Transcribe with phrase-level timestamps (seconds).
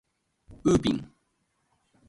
[0.63, 1.11] ウーピン